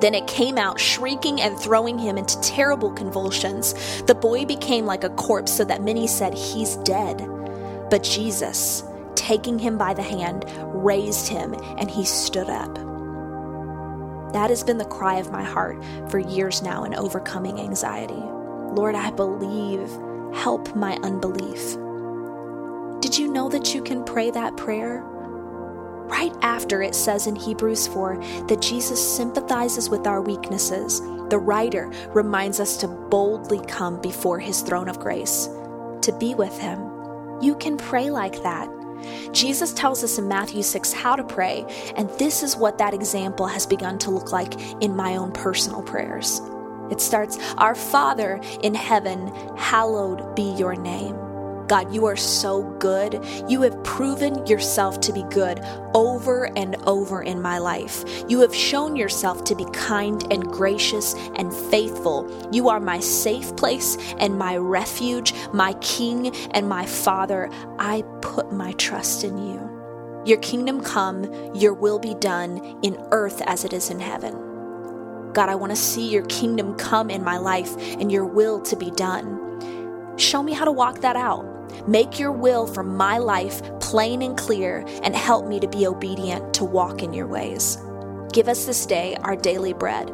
Then 0.00 0.14
it 0.14 0.26
came 0.26 0.58
out, 0.58 0.78
shrieking 0.78 1.40
and 1.40 1.58
throwing 1.58 1.98
him 1.98 2.18
into 2.18 2.38
terrible 2.42 2.92
convulsions. 2.92 3.72
The 4.02 4.14
boy 4.14 4.44
became 4.44 4.84
like 4.84 5.04
a 5.04 5.10
corpse, 5.10 5.56
so 5.56 5.64
that 5.64 5.82
many 5.82 6.06
said, 6.06 6.34
He's 6.34 6.76
dead. 6.78 7.26
But 7.88 8.02
Jesus, 8.02 8.84
taking 9.14 9.58
him 9.58 9.78
by 9.78 9.94
the 9.94 10.02
hand, 10.02 10.44
raised 10.58 11.28
him, 11.28 11.54
and 11.78 11.90
he 11.90 12.04
stood 12.04 12.50
up. 12.50 12.74
That 14.34 14.50
has 14.50 14.62
been 14.62 14.78
the 14.78 14.84
cry 14.84 15.14
of 15.16 15.32
my 15.32 15.42
heart 15.42 15.82
for 16.10 16.18
years 16.18 16.60
now 16.60 16.84
in 16.84 16.94
overcoming 16.94 17.58
anxiety. 17.58 18.22
Lord, 18.74 18.94
I 18.94 19.10
believe. 19.12 19.88
Help 20.34 20.74
my 20.74 20.94
unbelief. 21.02 21.76
Did 23.00 23.16
you 23.16 23.32
know 23.32 23.48
that 23.48 23.72
you 23.74 23.82
can 23.82 24.02
pray 24.04 24.30
that 24.32 24.56
prayer? 24.56 25.02
Right 25.02 26.32
after 26.42 26.82
it 26.82 26.94
says 26.94 27.26
in 27.26 27.36
Hebrews 27.36 27.86
4 27.86 28.16
that 28.48 28.60
Jesus 28.60 29.16
sympathizes 29.16 29.88
with 29.88 30.06
our 30.06 30.20
weaknesses, 30.20 31.00
the 31.28 31.38
writer 31.38 31.90
reminds 32.08 32.60
us 32.60 32.76
to 32.78 32.88
boldly 32.88 33.64
come 33.66 34.00
before 34.00 34.38
his 34.38 34.60
throne 34.60 34.88
of 34.88 34.98
grace, 34.98 35.48
to 36.02 36.16
be 36.18 36.34
with 36.34 36.58
him. 36.58 36.80
You 37.40 37.56
can 37.56 37.76
pray 37.76 38.10
like 38.10 38.42
that. 38.42 38.68
Jesus 39.32 39.72
tells 39.72 40.02
us 40.02 40.18
in 40.18 40.28
Matthew 40.28 40.62
6 40.62 40.92
how 40.92 41.14
to 41.14 41.24
pray, 41.24 41.64
and 41.96 42.08
this 42.18 42.42
is 42.42 42.56
what 42.56 42.78
that 42.78 42.94
example 42.94 43.46
has 43.46 43.66
begun 43.66 43.98
to 44.00 44.10
look 44.10 44.32
like 44.32 44.54
in 44.82 44.96
my 44.96 45.16
own 45.16 45.32
personal 45.32 45.82
prayers. 45.82 46.40
It 46.90 47.00
starts, 47.00 47.38
Our 47.56 47.74
Father 47.74 48.40
in 48.62 48.74
heaven, 48.74 49.28
hallowed 49.56 50.34
be 50.34 50.54
your 50.54 50.74
name. 50.74 51.16
God, 51.68 51.94
you 51.94 52.04
are 52.04 52.16
so 52.16 52.62
good. 52.78 53.24
You 53.48 53.62
have 53.62 53.82
proven 53.84 54.46
yourself 54.46 55.00
to 55.00 55.12
be 55.12 55.22
good 55.24 55.60
over 55.94 56.56
and 56.58 56.76
over 56.86 57.22
in 57.22 57.40
my 57.40 57.58
life. 57.58 58.04
You 58.28 58.40
have 58.40 58.54
shown 58.54 58.96
yourself 58.96 59.44
to 59.44 59.54
be 59.54 59.64
kind 59.72 60.30
and 60.30 60.44
gracious 60.44 61.14
and 61.36 61.54
faithful. 61.54 62.50
You 62.52 62.68
are 62.68 62.80
my 62.80 63.00
safe 63.00 63.56
place 63.56 63.96
and 64.18 64.38
my 64.38 64.56
refuge, 64.56 65.32
my 65.52 65.72
King 65.74 66.34
and 66.50 66.68
my 66.68 66.84
Father. 66.84 67.48
I 67.78 68.02
put 68.20 68.52
my 68.52 68.72
trust 68.72 69.24
in 69.24 69.38
you. 69.38 70.22
Your 70.26 70.38
kingdom 70.38 70.82
come, 70.82 71.24
your 71.54 71.74
will 71.74 71.98
be 71.98 72.14
done 72.14 72.78
in 72.82 72.96
earth 73.10 73.40
as 73.42 73.64
it 73.64 73.72
is 73.72 73.90
in 73.90 74.00
heaven. 74.00 74.43
God, 75.34 75.48
I 75.48 75.56
want 75.56 75.72
to 75.72 75.76
see 75.76 76.08
your 76.08 76.24
kingdom 76.26 76.76
come 76.76 77.10
in 77.10 77.24
my 77.24 77.38
life 77.38 77.76
and 77.98 78.10
your 78.10 78.24
will 78.24 78.60
to 78.62 78.76
be 78.76 78.92
done. 78.92 80.16
Show 80.16 80.44
me 80.44 80.52
how 80.52 80.64
to 80.64 80.70
walk 80.70 81.00
that 81.00 81.16
out. 81.16 81.44
Make 81.88 82.20
your 82.20 82.30
will 82.30 82.68
for 82.68 82.84
my 82.84 83.18
life 83.18 83.60
plain 83.80 84.22
and 84.22 84.38
clear 84.38 84.84
and 85.02 85.14
help 85.14 85.48
me 85.48 85.58
to 85.58 85.66
be 85.66 85.88
obedient 85.88 86.54
to 86.54 86.64
walk 86.64 87.02
in 87.02 87.12
your 87.12 87.26
ways. 87.26 87.78
Give 88.32 88.48
us 88.48 88.64
this 88.64 88.86
day 88.86 89.16
our 89.22 89.34
daily 89.34 89.72
bread. 89.72 90.08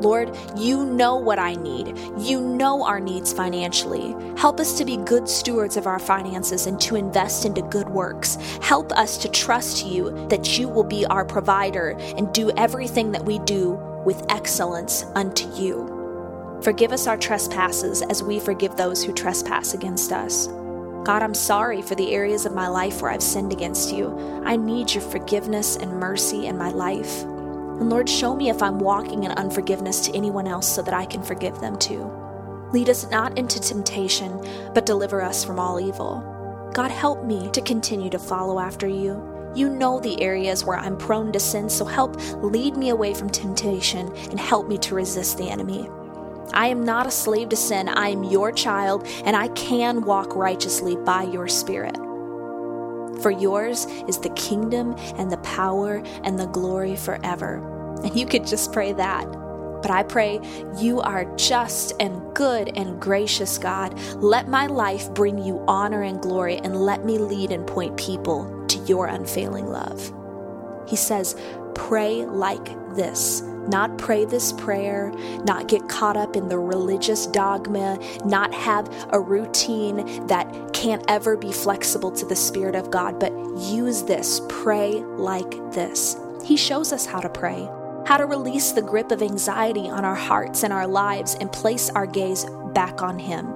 Lord, 0.00 0.36
you 0.56 0.84
know 0.84 1.16
what 1.16 1.38
I 1.38 1.54
need. 1.54 1.96
You 2.18 2.40
know 2.40 2.84
our 2.84 3.00
needs 3.00 3.32
financially. 3.32 4.14
Help 4.36 4.58
us 4.58 4.76
to 4.78 4.84
be 4.84 4.96
good 4.98 5.28
stewards 5.28 5.76
of 5.76 5.86
our 5.86 6.00
finances 6.00 6.66
and 6.66 6.78
to 6.80 6.96
invest 6.96 7.44
into 7.44 7.62
good 7.62 7.88
works. 7.88 8.34
Help 8.60 8.90
us 8.92 9.16
to 9.18 9.28
trust 9.28 9.86
you 9.86 10.10
that 10.28 10.58
you 10.58 10.68
will 10.68 10.84
be 10.84 11.06
our 11.06 11.24
provider 11.24 11.90
and 12.18 12.34
do 12.34 12.50
everything 12.56 13.12
that 13.12 13.24
we 13.24 13.38
do 13.40 13.80
with 14.06 14.24
excellence 14.30 15.04
unto 15.14 15.52
you. 15.54 16.58
Forgive 16.62 16.92
us 16.92 17.06
our 17.06 17.18
trespasses 17.18 18.00
as 18.02 18.22
we 18.22 18.40
forgive 18.40 18.76
those 18.76 19.04
who 19.04 19.12
trespass 19.12 19.74
against 19.74 20.12
us. 20.12 20.46
God, 21.04 21.22
I'm 21.22 21.34
sorry 21.34 21.82
for 21.82 21.94
the 21.96 22.14
areas 22.14 22.46
of 22.46 22.54
my 22.54 22.68
life 22.68 23.02
where 23.02 23.10
I've 23.10 23.22
sinned 23.22 23.52
against 23.52 23.92
you. 23.92 24.16
I 24.44 24.56
need 24.56 24.94
your 24.94 25.02
forgiveness 25.02 25.76
and 25.76 26.00
mercy 26.00 26.46
in 26.46 26.56
my 26.56 26.70
life. 26.70 27.22
And 27.22 27.90
Lord, 27.90 28.08
show 28.08 28.34
me 28.34 28.48
if 28.48 28.62
I'm 28.62 28.78
walking 28.78 29.24
in 29.24 29.32
unforgiveness 29.32 30.00
to 30.06 30.16
anyone 30.16 30.46
else 30.46 30.66
so 30.66 30.82
that 30.82 30.94
I 30.94 31.04
can 31.04 31.22
forgive 31.22 31.60
them 31.60 31.78
too. 31.78 32.10
Lead 32.72 32.88
us 32.88 33.10
not 33.10 33.36
into 33.36 33.60
temptation, 33.60 34.40
but 34.72 34.86
deliver 34.86 35.20
us 35.20 35.44
from 35.44 35.60
all 35.60 35.78
evil. 35.78 36.70
God, 36.74 36.90
help 36.90 37.24
me 37.24 37.50
to 37.50 37.60
continue 37.60 38.10
to 38.10 38.18
follow 38.18 38.58
after 38.58 38.86
you. 38.86 39.35
You 39.56 39.70
know 39.70 40.00
the 40.00 40.22
areas 40.22 40.64
where 40.64 40.78
I'm 40.78 40.98
prone 40.98 41.32
to 41.32 41.40
sin, 41.40 41.70
so 41.70 41.86
help 41.86 42.16
lead 42.44 42.76
me 42.76 42.90
away 42.90 43.14
from 43.14 43.30
temptation 43.30 44.14
and 44.30 44.38
help 44.38 44.68
me 44.68 44.78
to 44.78 44.94
resist 44.94 45.38
the 45.38 45.50
enemy. 45.50 45.90
I 46.52 46.68
am 46.68 46.84
not 46.84 47.06
a 47.06 47.10
slave 47.10 47.48
to 47.50 47.56
sin. 47.56 47.88
I 47.88 48.10
am 48.10 48.24
your 48.24 48.52
child, 48.52 49.06
and 49.24 49.34
I 49.36 49.48
can 49.48 50.02
walk 50.04 50.36
righteously 50.36 50.96
by 50.96 51.24
your 51.24 51.48
Spirit. 51.48 51.96
For 53.22 53.30
yours 53.30 53.86
is 54.08 54.18
the 54.18 54.30
kingdom 54.30 54.94
and 55.16 55.32
the 55.32 55.38
power 55.38 56.02
and 56.24 56.38
the 56.38 56.46
glory 56.46 56.96
forever. 56.96 57.56
And 58.04 58.14
you 58.14 58.26
could 58.26 58.46
just 58.46 58.72
pray 58.72 58.92
that. 58.92 59.26
But 59.82 59.90
I 59.90 60.02
pray 60.02 60.40
you 60.78 61.00
are 61.00 61.24
just 61.36 61.92
and 62.00 62.34
good 62.34 62.76
and 62.76 63.00
gracious 63.00 63.58
God. 63.58 63.98
Let 64.16 64.48
my 64.48 64.66
life 64.66 65.12
bring 65.14 65.38
you 65.38 65.64
honor 65.68 66.02
and 66.02 66.20
glory, 66.20 66.58
and 66.58 66.76
let 66.76 67.04
me 67.04 67.18
lead 67.18 67.50
and 67.52 67.66
point 67.66 67.96
people 67.96 68.66
to 68.68 68.78
your 68.80 69.06
unfailing 69.06 69.66
love. 69.66 70.12
He 70.88 70.96
says, 70.96 71.36
pray 71.74 72.24
like 72.24 72.66
this. 72.94 73.42
Not 73.68 73.98
pray 73.98 74.24
this 74.24 74.52
prayer, 74.52 75.12
not 75.44 75.66
get 75.66 75.88
caught 75.88 76.16
up 76.16 76.36
in 76.36 76.48
the 76.48 76.56
religious 76.56 77.26
dogma, 77.26 77.98
not 78.24 78.54
have 78.54 78.88
a 79.10 79.18
routine 79.18 80.24
that 80.28 80.72
can't 80.72 81.04
ever 81.08 81.36
be 81.36 81.50
flexible 81.50 82.12
to 82.12 82.24
the 82.24 82.36
Spirit 82.36 82.76
of 82.76 82.92
God, 82.92 83.18
but 83.18 83.32
use 83.58 84.04
this. 84.04 84.40
Pray 84.48 84.92
like 85.16 85.50
this. 85.72 86.16
He 86.44 86.56
shows 86.56 86.92
us 86.92 87.06
how 87.06 87.18
to 87.18 87.28
pray, 87.28 87.68
how 88.06 88.16
to 88.16 88.24
release 88.24 88.70
the 88.70 88.82
grip 88.82 89.10
of 89.10 89.20
anxiety 89.20 89.88
on 89.88 90.04
our 90.04 90.14
hearts 90.14 90.62
and 90.62 90.72
our 90.72 90.86
lives 90.86 91.34
and 91.40 91.50
place 91.50 91.90
our 91.90 92.06
gaze 92.06 92.46
back 92.72 93.02
on 93.02 93.18
Him. 93.18 93.52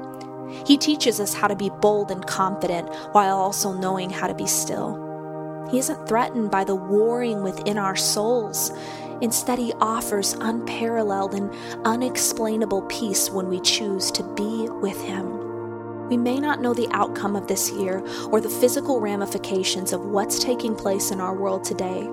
He 0.66 0.76
teaches 0.76 1.20
us 1.20 1.32
how 1.32 1.46
to 1.46 1.54
be 1.54 1.70
bold 1.80 2.10
and 2.10 2.26
confident 2.26 2.88
while 3.12 3.38
also 3.38 3.72
knowing 3.72 4.10
how 4.10 4.26
to 4.26 4.34
be 4.34 4.46
still. 4.46 5.68
He 5.70 5.78
isn't 5.78 6.08
threatened 6.08 6.50
by 6.50 6.64
the 6.64 6.74
warring 6.74 7.44
within 7.44 7.78
our 7.78 7.94
souls. 7.94 8.72
Instead, 9.20 9.60
He 9.60 9.72
offers 9.74 10.32
unparalleled 10.32 11.34
and 11.34 11.54
unexplainable 11.84 12.82
peace 12.82 13.30
when 13.30 13.48
we 13.48 13.60
choose 13.60 14.10
to 14.10 14.24
be 14.34 14.68
with 14.68 15.00
Him. 15.00 16.08
We 16.08 16.16
may 16.16 16.40
not 16.40 16.60
know 16.60 16.74
the 16.74 16.88
outcome 16.90 17.36
of 17.36 17.46
this 17.46 17.70
year 17.70 18.04
or 18.32 18.40
the 18.40 18.50
physical 18.50 19.00
ramifications 19.00 19.92
of 19.92 20.06
what's 20.06 20.40
taking 20.40 20.74
place 20.74 21.12
in 21.12 21.20
our 21.20 21.36
world 21.36 21.62
today, 21.62 22.08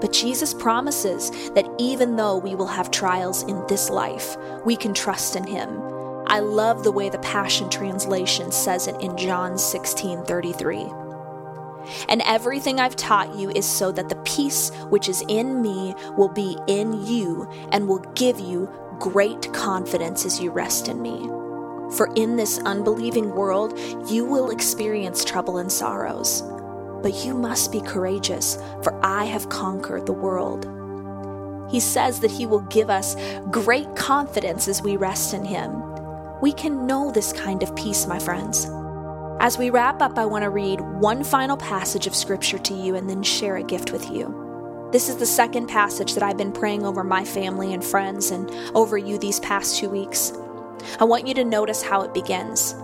But 0.00 0.12
Jesus 0.12 0.54
promises 0.54 1.30
that 1.50 1.68
even 1.78 2.16
though 2.16 2.38
we 2.38 2.54
will 2.54 2.66
have 2.66 2.90
trials 2.90 3.42
in 3.44 3.66
this 3.66 3.90
life, 3.90 4.36
we 4.64 4.76
can 4.76 4.94
trust 4.94 5.36
in 5.36 5.44
Him. 5.44 5.80
I 6.26 6.40
love 6.40 6.84
the 6.84 6.92
way 6.92 7.08
the 7.08 7.18
Passion 7.18 7.70
Translation 7.70 8.52
says 8.52 8.86
it 8.86 9.00
in 9.00 9.16
John 9.16 9.58
16 9.58 10.24
33. 10.24 10.86
And 12.08 12.22
everything 12.26 12.80
I've 12.80 12.96
taught 12.96 13.34
you 13.34 13.50
is 13.50 13.66
so 13.66 13.90
that 13.92 14.08
the 14.08 14.16
peace 14.16 14.70
which 14.90 15.08
is 15.08 15.24
in 15.28 15.62
me 15.62 15.94
will 16.16 16.28
be 16.28 16.56
in 16.66 17.06
you 17.06 17.48
and 17.72 17.88
will 17.88 18.00
give 18.14 18.38
you 18.38 18.70
great 18.98 19.52
confidence 19.52 20.26
as 20.26 20.40
you 20.40 20.50
rest 20.50 20.88
in 20.88 21.00
me. 21.00 21.28
For 21.96 22.12
in 22.14 22.36
this 22.36 22.58
unbelieving 22.58 23.34
world, 23.34 23.78
you 24.10 24.24
will 24.26 24.50
experience 24.50 25.24
trouble 25.24 25.58
and 25.58 25.72
sorrows. 25.72 26.42
But 27.02 27.24
you 27.24 27.34
must 27.34 27.72
be 27.72 27.80
courageous, 27.80 28.56
for 28.82 28.98
I 29.04 29.24
have 29.24 29.48
conquered 29.48 30.06
the 30.06 30.12
world. 30.12 30.66
He 31.70 31.80
says 31.80 32.20
that 32.20 32.30
He 32.30 32.46
will 32.46 32.62
give 32.62 32.90
us 32.90 33.16
great 33.50 33.94
confidence 33.96 34.68
as 34.68 34.82
we 34.82 34.96
rest 34.96 35.34
in 35.34 35.44
Him. 35.44 35.82
We 36.40 36.52
can 36.52 36.86
know 36.86 37.10
this 37.10 37.32
kind 37.32 37.62
of 37.62 37.74
peace, 37.76 38.06
my 38.06 38.18
friends. 38.18 38.66
As 39.40 39.58
we 39.58 39.70
wrap 39.70 40.02
up, 40.02 40.18
I 40.18 40.26
want 40.26 40.42
to 40.42 40.50
read 40.50 40.80
one 40.80 41.22
final 41.22 41.56
passage 41.56 42.06
of 42.06 42.14
Scripture 42.14 42.58
to 42.58 42.74
you 42.74 42.96
and 42.96 43.08
then 43.08 43.22
share 43.22 43.56
a 43.56 43.62
gift 43.62 43.92
with 43.92 44.10
you. 44.10 44.88
This 44.90 45.08
is 45.08 45.16
the 45.16 45.26
second 45.26 45.68
passage 45.68 46.14
that 46.14 46.22
I've 46.22 46.38
been 46.38 46.50
praying 46.50 46.84
over 46.84 47.04
my 47.04 47.24
family 47.24 47.74
and 47.74 47.84
friends 47.84 48.30
and 48.30 48.50
over 48.74 48.96
you 48.96 49.18
these 49.18 49.38
past 49.40 49.78
two 49.78 49.90
weeks. 49.90 50.32
I 50.98 51.04
want 51.04 51.28
you 51.28 51.34
to 51.34 51.44
notice 51.44 51.82
how 51.82 52.02
it 52.02 52.14
begins. 52.14 52.74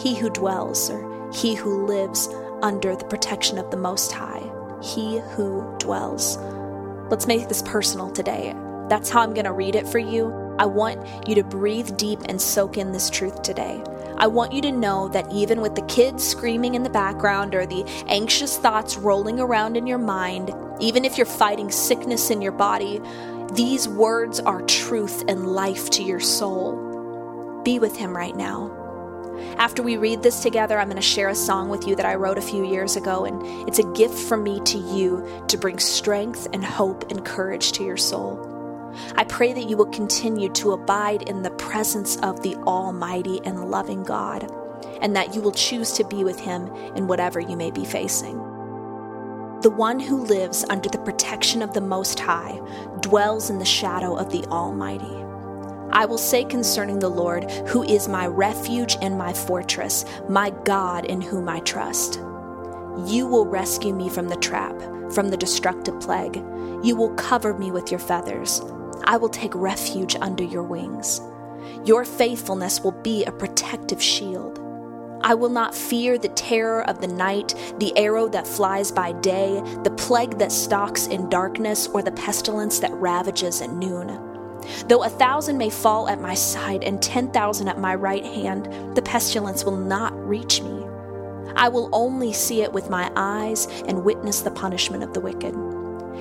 He 0.00 0.14
who 0.14 0.30
dwells, 0.30 0.90
or 0.90 1.30
he 1.32 1.54
who 1.54 1.86
lives 1.86 2.28
under 2.62 2.96
the 2.96 3.04
protection 3.04 3.58
of 3.58 3.70
the 3.70 3.76
Most 3.76 4.12
High. 4.12 4.42
He 4.82 5.18
who 5.18 5.76
dwells. 5.78 6.36
Let's 7.10 7.26
make 7.26 7.48
this 7.48 7.62
personal 7.62 8.10
today. 8.10 8.54
That's 8.88 9.10
how 9.10 9.20
I'm 9.20 9.34
going 9.34 9.44
to 9.44 9.52
read 9.52 9.74
it 9.74 9.88
for 9.88 9.98
you. 9.98 10.32
I 10.58 10.66
want 10.66 11.28
you 11.28 11.34
to 11.36 11.44
breathe 11.44 11.96
deep 11.96 12.20
and 12.28 12.40
soak 12.40 12.76
in 12.76 12.92
this 12.92 13.08
truth 13.10 13.42
today. 13.42 13.82
I 14.16 14.26
want 14.26 14.52
you 14.52 14.60
to 14.62 14.72
know 14.72 15.08
that 15.08 15.32
even 15.32 15.60
with 15.60 15.74
the 15.74 15.86
kids 15.86 16.22
screaming 16.26 16.74
in 16.74 16.82
the 16.82 16.90
background 16.90 17.54
or 17.54 17.64
the 17.64 17.84
anxious 18.06 18.58
thoughts 18.58 18.96
rolling 18.96 19.40
around 19.40 19.76
in 19.76 19.86
your 19.86 19.98
mind, 19.98 20.50
even 20.78 21.04
if 21.04 21.16
you're 21.16 21.26
fighting 21.26 21.70
sickness 21.70 22.30
in 22.30 22.42
your 22.42 22.52
body, 22.52 23.00
these 23.54 23.88
words 23.88 24.38
are 24.38 24.62
truth 24.62 25.24
and 25.28 25.46
life 25.46 25.88
to 25.90 26.02
your 26.02 26.20
soul. 26.20 27.62
Be 27.64 27.78
with 27.78 27.96
Him 27.96 28.16
right 28.16 28.36
now. 28.36 28.79
After 29.58 29.82
we 29.82 29.96
read 29.96 30.22
this 30.22 30.42
together, 30.42 30.78
I'm 30.78 30.88
going 30.88 30.96
to 30.96 31.02
share 31.02 31.28
a 31.28 31.34
song 31.34 31.68
with 31.68 31.86
you 31.86 31.96
that 31.96 32.06
I 32.06 32.14
wrote 32.14 32.38
a 32.38 32.42
few 32.42 32.64
years 32.64 32.96
ago, 32.96 33.24
and 33.24 33.68
it's 33.68 33.78
a 33.78 33.92
gift 33.92 34.18
from 34.18 34.42
me 34.42 34.60
to 34.60 34.78
you 34.78 35.44
to 35.48 35.58
bring 35.58 35.78
strength 35.78 36.46
and 36.52 36.64
hope 36.64 37.10
and 37.10 37.24
courage 37.24 37.72
to 37.72 37.84
your 37.84 37.96
soul. 37.96 38.46
I 39.16 39.24
pray 39.24 39.52
that 39.52 39.68
you 39.68 39.76
will 39.76 39.86
continue 39.86 40.48
to 40.50 40.72
abide 40.72 41.28
in 41.28 41.42
the 41.42 41.50
presence 41.52 42.16
of 42.18 42.42
the 42.42 42.56
Almighty 42.56 43.40
and 43.44 43.70
loving 43.70 44.02
God, 44.02 44.50
and 45.00 45.14
that 45.16 45.34
you 45.34 45.40
will 45.40 45.52
choose 45.52 45.92
to 45.92 46.04
be 46.04 46.24
with 46.24 46.40
Him 46.40 46.66
in 46.96 47.06
whatever 47.06 47.40
you 47.40 47.56
may 47.56 47.70
be 47.70 47.84
facing. 47.84 48.38
The 49.62 49.70
one 49.70 50.00
who 50.00 50.24
lives 50.24 50.64
under 50.70 50.88
the 50.88 50.98
protection 50.98 51.60
of 51.60 51.74
the 51.74 51.82
Most 51.82 52.18
High 52.18 52.60
dwells 53.00 53.50
in 53.50 53.58
the 53.58 53.64
shadow 53.64 54.16
of 54.16 54.30
the 54.32 54.44
Almighty. 54.46 55.19
I 55.92 56.06
will 56.06 56.18
say 56.18 56.44
concerning 56.44 56.98
the 56.98 57.08
Lord, 57.08 57.50
who 57.68 57.82
is 57.82 58.08
my 58.08 58.26
refuge 58.26 58.96
and 59.02 59.18
my 59.18 59.32
fortress, 59.32 60.04
my 60.28 60.50
God 60.64 61.04
in 61.04 61.20
whom 61.20 61.48
I 61.48 61.60
trust. 61.60 62.20
You 63.06 63.26
will 63.26 63.46
rescue 63.46 63.94
me 63.94 64.08
from 64.08 64.28
the 64.28 64.36
trap, 64.36 64.78
from 65.12 65.28
the 65.28 65.36
destructive 65.36 66.00
plague. 66.00 66.36
You 66.82 66.96
will 66.96 67.14
cover 67.14 67.54
me 67.54 67.70
with 67.70 67.90
your 67.90 68.00
feathers. 68.00 68.60
I 69.04 69.16
will 69.16 69.28
take 69.28 69.54
refuge 69.54 70.16
under 70.20 70.44
your 70.44 70.62
wings. 70.62 71.20
Your 71.84 72.04
faithfulness 72.04 72.80
will 72.80 72.92
be 72.92 73.24
a 73.24 73.32
protective 73.32 74.02
shield. 74.02 74.58
I 75.22 75.34
will 75.34 75.50
not 75.50 75.74
fear 75.74 76.18
the 76.18 76.28
terror 76.28 76.82
of 76.88 77.00
the 77.00 77.08
night, 77.08 77.54
the 77.78 77.96
arrow 77.98 78.28
that 78.28 78.46
flies 78.46 78.90
by 78.90 79.12
day, 79.12 79.60
the 79.82 79.94
plague 79.98 80.38
that 80.38 80.52
stalks 80.52 81.06
in 81.08 81.28
darkness, 81.28 81.88
or 81.88 82.02
the 82.02 82.12
pestilence 82.12 82.78
that 82.78 82.92
ravages 82.94 83.60
at 83.60 83.70
noon. 83.70 84.29
Though 84.86 85.04
a 85.04 85.08
thousand 85.08 85.58
may 85.58 85.70
fall 85.70 86.08
at 86.08 86.20
my 86.20 86.34
side 86.34 86.84
and 86.84 87.02
ten 87.02 87.30
thousand 87.30 87.68
at 87.68 87.78
my 87.78 87.94
right 87.94 88.24
hand, 88.24 88.96
the 88.96 89.02
pestilence 89.02 89.64
will 89.64 89.76
not 89.76 90.12
reach 90.28 90.62
me. 90.62 90.84
I 91.56 91.68
will 91.68 91.88
only 91.92 92.32
see 92.32 92.62
it 92.62 92.72
with 92.72 92.90
my 92.90 93.10
eyes 93.16 93.66
and 93.86 94.04
witness 94.04 94.40
the 94.40 94.50
punishment 94.50 95.02
of 95.02 95.12
the 95.12 95.20
wicked. 95.20 95.54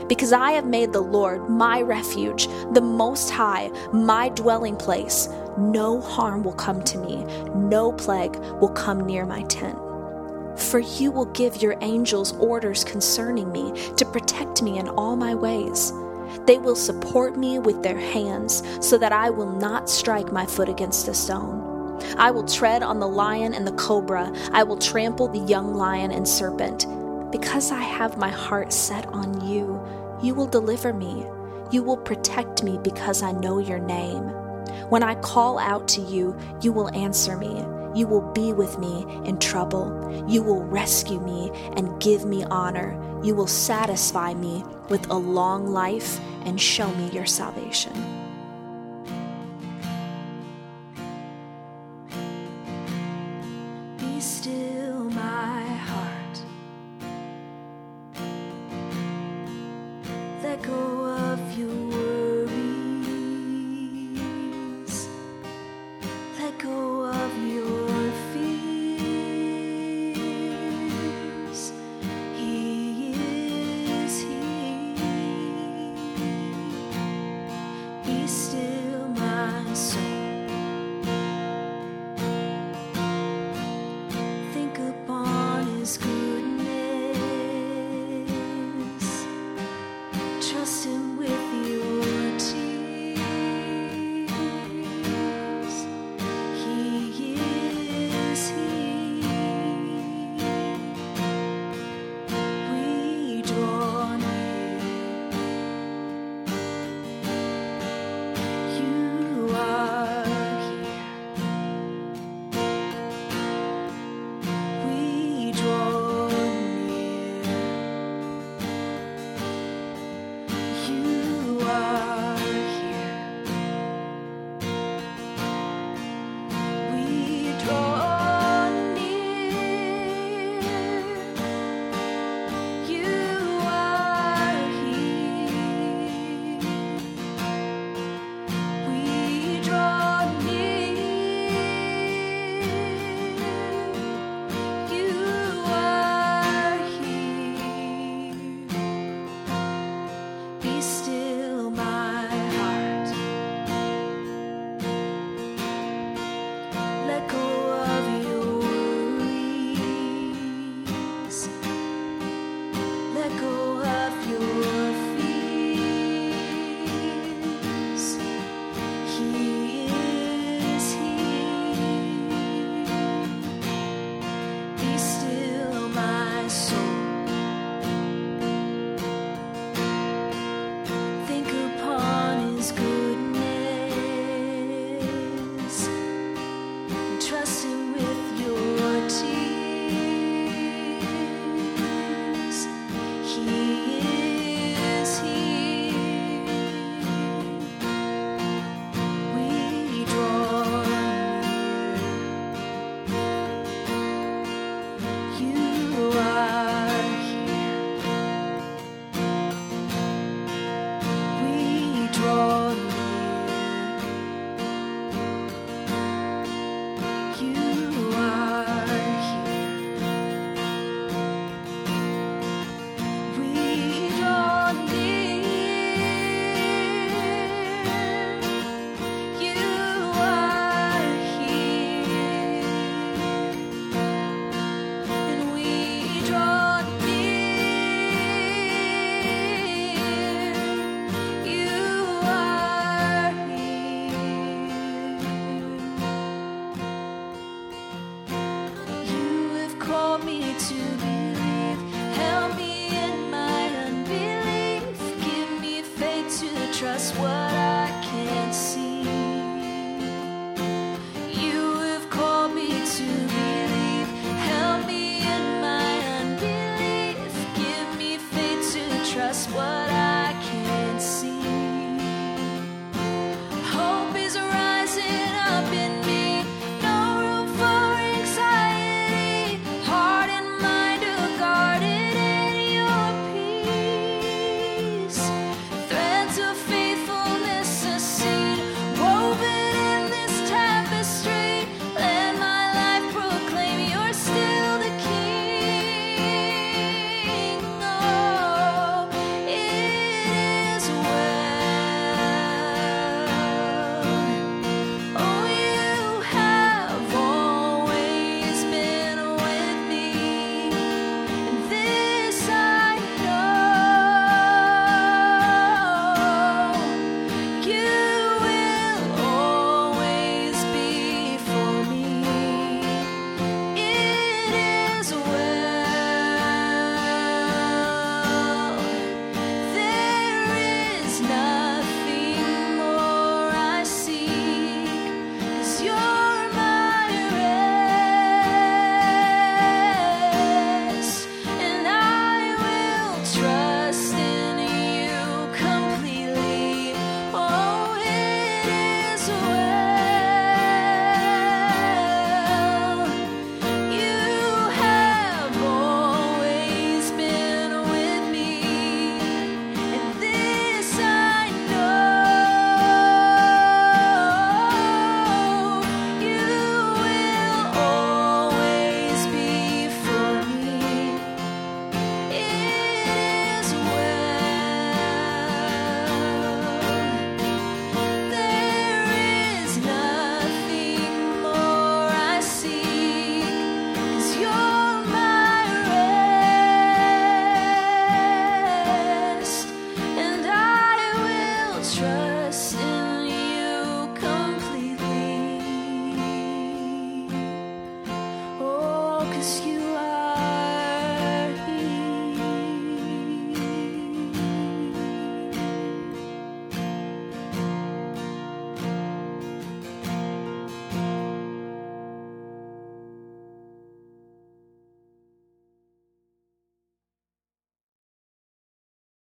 Because 0.07 0.33
I 0.33 0.51
have 0.51 0.65
made 0.65 0.91
the 0.91 1.01
Lord 1.01 1.49
my 1.49 1.81
refuge, 1.81 2.47
the 2.73 2.81
Most 2.81 3.29
High, 3.29 3.69
my 3.93 4.29
dwelling 4.29 4.75
place, 4.75 5.27
no 5.57 6.01
harm 6.01 6.43
will 6.43 6.53
come 6.53 6.81
to 6.83 6.97
me, 6.97 7.23
no 7.53 7.91
plague 7.91 8.35
will 8.59 8.69
come 8.69 9.05
near 9.05 9.25
my 9.25 9.43
tent. 9.43 9.77
For 10.57 10.79
you 10.79 11.11
will 11.11 11.25
give 11.25 11.61
your 11.61 11.77
angels 11.81 12.33
orders 12.37 12.83
concerning 12.83 13.51
me 13.51 13.71
to 13.97 14.05
protect 14.05 14.61
me 14.61 14.79
in 14.79 14.89
all 14.89 15.15
my 15.15 15.35
ways. 15.35 15.93
They 16.45 16.57
will 16.57 16.75
support 16.75 17.37
me 17.37 17.59
with 17.59 17.83
their 17.83 17.97
hands 17.97 18.63
so 18.81 18.97
that 18.97 19.11
I 19.11 19.29
will 19.29 19.51
not 19.51 19.89
strike 19.89 20.31
my 20.31 20.45
foot 20.45 20.69
against 20.69 21.07
a 21.07 21.13
stone. 21.13 21.69
I 22.17 22.31
will 22.31 22.45
tread 22.45 22.83
on 22.83 22.99
the 22.99 23.07
lion 23.07 23.53
and 23.53 23.67
the 23.67 23.73
cobra. 23.73 24.31
I 24.51 24.63
will 24.63 24.77
trample 24.77 25.27
the 25.27 25.39
young 25.39 25.75
lion 25.75 26.11
and 26.11 26.27
serpent. 26.27 26.85
Because 27.31 27.71
I 27.71 27.81
have 27.81 28.17
my 28.17 28.29
heart 28.29 28.73
set 28.73 29.05
on 29.07 29.45
you, 29.47 29.79
you 30.21 30.33
will 30.33 30.47
deliver 30.47 30.93
me. 30.93 31.25
You 31.71 31.83
will 31.83 31.97
protect 31.97 32.63
me 32.63 32.79
because 32.83 33.21
I 33.21 33.31
know 33.31 33.59
your 33.59 33.79
name. 33.79 34.23
When 34.89 35.03
I 35.03 35.15
call 35.15 35.59
out 35.59 35.87
to 35.89 36.01
you, 36.01 36.35
you 36.61 36.71
will 36.71 36.89
answer 36.95 37.37
me. 37.37 37.63
You 37.99 38.07
will 38.07 38.31
be 38.31 38.53
with 38.53 38.79
me 38.79 39.05
in 39.25 39.39
trouble. 39.39 39.91
You 40.25 40.41
will 40.41 40.63
rescue 40.63 41.19
me 41.19 41.51
and 41.75 41.99
give 41.99 42.23
me 42.23 42.45
honor. 42.45 42.97
You 43.21 43.35
will 43.35 43.45
satisfy 43.45 44.33
me 44.35 44.63
with 44.87 45.09
a 45.09 45.15
long 45.15 45.67
life 45.67 46.17
and 46.45 46.61
show 46.61 46.89
me 46.95 47.09
your 47.09 47.25
salvation. 47.25 47.91
Be 53.97 54.21
still, 54.21 55.03
my 55.03 55.65
heart. 55.89 56.41
Let 60.41 60.61
go 60.61 61.05
of 61.05 61.57
your 61.59 62.08